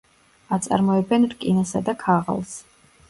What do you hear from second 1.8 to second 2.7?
და ქაღალდს.